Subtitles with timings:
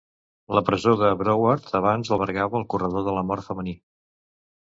[0.57, 3.75] La presó de Broward abans albergava el corredor de la mort femení.